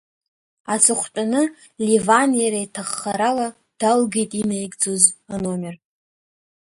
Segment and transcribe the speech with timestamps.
[0.73, 1.41] Аҵыхәтәаны
[1.87, 3.47] Леван иара иҭаххарала
[3.79, 5.75] далгеит инаигӡоз аномер.